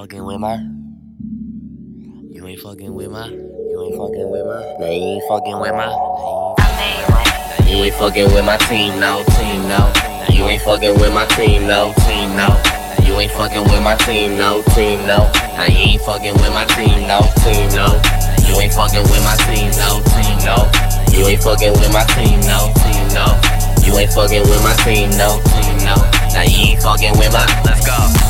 [0.00, 0.56] fucking with my.
[2.32, 3.28] You ain't fucking with my.
[3.28, 4.60] You ain't fucking with my.
[4.80, 5.92] Nah, you ain't fucking with my.
[7.68, 9.92] You ain't fucking with my team, no team, no.
[10.32, 12.48] You ain't fucking with my team, no team, no.
[13.04, 15.28] You ain't fucking with my team, no team, no.
[15.60, 17.92] Nah, you ain't fucking with my team, no team, no.
[18.48, 20.64] You ain't fucking with my team, no team, no.
[21.12, 23.36] You ain't fucking with my team, no team, no.
[23.84, 25.92] You ain't fucking with my team, no team, no.
[26.32, 27.44] Now you ain't fucking with my.
[27.68, 28.29] Let's go.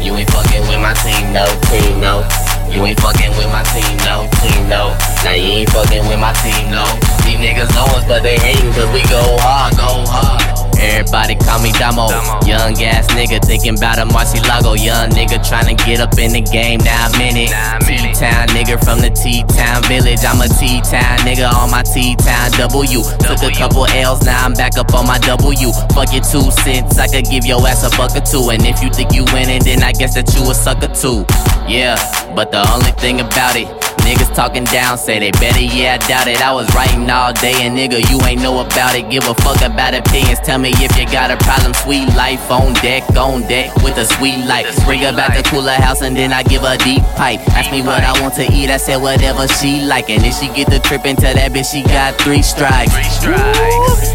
[0.00, 2.26] You ain't fucking with my team, no team, no.
[2.70, 4.96] You ain't fucking with my team, no team, no.
[5.24, 6.84] Now you ain't fucking with my team, no.
[7.24, 10.57] These niggas know us, but they hating cause we go hard, go hard.
[10.78, 12.08] Everybody call me Domo.
[12.46, 14.78] Young ass nigga thinking about a Murcielago.
[14.78, 16.80] Young nigga trying to get up in the game.
[16.80, 17.50] Now I'm in it.
[17.82, 20.24] T-Town nigga from the T-Town village.
[20.24, 23.02] I'm a T-Town nigga on my T-Town W.
[23.20, 25.72] Took a couple L's, now I'm back up on my W.
[25.94, 28.50] Fuck your two cents, I could give your ass a buck or two.
[28.50, 31.24] And if you think you winning, then I guess that you a sucker too.
[31.68, 31.96] Yeah,
[32.34, 33.77] but the only thing about it.
[34.08, 36.40] Niggas talking down, say they better, yeah, I doubt it.
[36.40, 39.10] I was writing all day, and nigga, you ain't know about it.
[39.10, 40.40] Give a fuck about opinions.
[40.40, 41.74] Tell me if you got a problem.
[41.74, 44.64] Sweet life on deck, on deck with a sweet life.
[44.86, 47.40] Bring her back to cooler house, and then I give her a deep pipe.
[47.52, 50.08] Ask me what I want to eat, I said whatever she like.
[50.08, 52.96] And if she get the trip into that bitch, she got three strikes.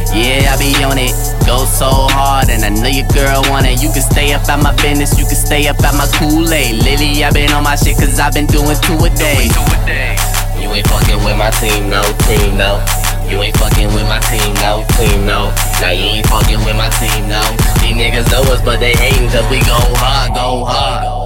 [0.09, 1.14] Yeah, I be on it.
[1.45, 3.77] Go so hard, and I know your girl want it.
[3.77, 6.81] You can stay up at my business, you can stay up at my Kool-Aid.
[6.81, 9.53] Lily, I been on my shit, cause I been doing two a day.
[9.84, 12.80] You ain't fucking with my team, no team, no.
[13.30, 15.53] You ain't fucking with my team, no team, no.
[15.81, 17.42] Now you ain't fucking with my team, no.
[17.81, 21.22] These niggas know us, but they hating cause we go hard, go hard.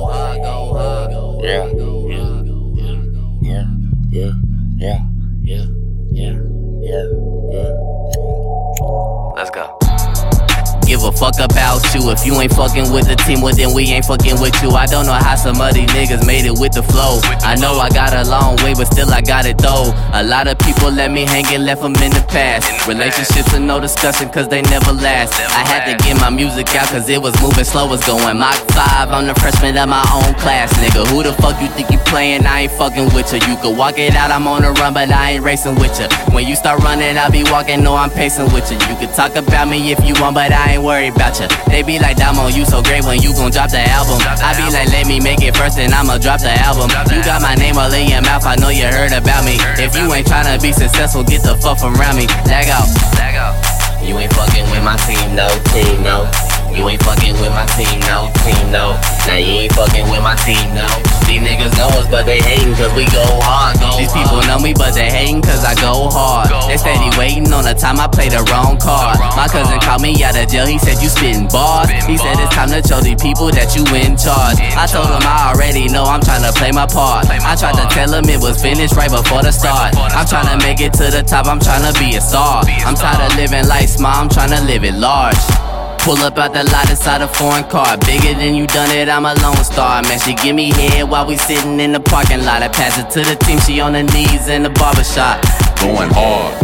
[11.07, 12.11] A fuck about you.
[12.11, 14.71] If you ain't fucking with the team, well then we ain't fucking with you.
[14.71, 17.19] I don't know how some of these niggas made it with the flow.
[17.47, 19.95] I know I got a long way, but still I got it though.
[20.13, 22.87] A lot of people let me hang and left them in the past.
[22.87, 25.39] Relationships are no discussion cause they never last.
[25.39, 28.59] I had to get my music out cause it was moving slow, was going Mach
[28.75, 29.11] 5.
[29.11, 31.07] I'm the freshman of my own class, nigga.
[31.07, 32.45] Who the fuck you think you playing?
[32.45, 33.39] I ain't fucking with you.
[33.47, 36.07] You could walk it out, I'm on a run, but I ain't racing with you.
[36.35, 38.77] When you start running, I'll be walking, no, I'm pacing with you.
[38.89, 41.45] You could talk about me if you want, but I ain't worried about you.
[41.69, 44.17] They be like, Domo, you so great when you gon' drop the album.
[44.41, 46.89] I be like, let me make it first, and I'ma drop the album.
[47.13, 49.61] You got my name all in your mouth, I know you heard about me.
[49.77, 52.25] If you ain't tryna be successful, get the fuck from around me.
[52.49, 52.89] Lag out.
[53.21, 53.53] Lag out.
[54.01, 56.25] You ain't fucking with my team, no team, no.
[56.73, 58.97] You ain't fucking with my team, no team, no.
[59.29, 61.06] Now you ain't fucking with my team, no.
[61.27, 63.75] These niggas know us, but they hating cause we go hard.
[63.83, 66.47] Go These people know me, but they hating cause I go hard.
[66.71, 69.19] They steady waiting on the time I play the wrong card.
[69.35, 71.91] My cousin called me out of jail, he said you spitting bars.
[72.07, 74.55] He said it's time to show these people that you in charge.
[74.79, 77.27] I told him I already know I'm trying to play my part.
[77.27, 79.99] I tried to tell him it was finished right before the start.
[80.15, 82.63] I'm trying to make it to the top, I'm trying to be a star.
[82.87, 85.66] I'm tired of living life small, I'm trying to live it large.
[86.07, 87.97] Pull up out the lot inside a foreign car.
[88.07, 90.01] Bigger than you done it, I'm a lone star.
[90.03, 92.63] Man, she give me head while we sitting in the parking lot.
[92.63, 95.43] I pass it to the team, she on her knees in the barbershop.
[95.83, 96.55] Going hard.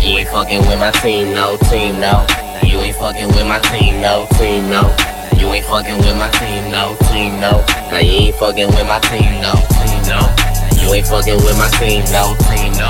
[0.00, 2.24] You ain't fucking with my team, no team, no.
[2.64, 4.88] You ain't fucking with my team, no team, no.
[5.36, 7.60] You ain't fucking with my team, no team, no.
[7.92, 9.52] Now you ain't fucking with my team, no
[9.84, 10.24] team, no.
[10.80, 12.88] You ain't fucking with my team, no team, no.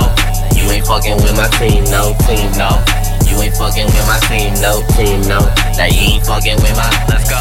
[0.54, 2.97] You ain't fucking with my team, no team, no.
[3.28, 5.38] You ain't fucking with my team, no team, no.
[5.76, 6.88] Now you ain't fucking with my.
[7.08, 7.40] Let's go.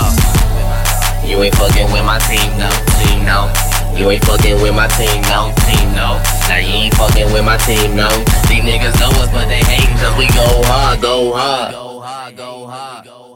[1.25, 3.51] You ain't fucking with my team, no team, no.
[3.97, 6.21] You ain't fucking with my team, no team, no.
[6.47, 8.07] Now you ain't fucking with my team, no.
[8.47, 11.73] These niggas know us, but they hating cause we go hard, go hard.
[11.73, 13.26] Go hard, go hard, go hard, go hard, go hard.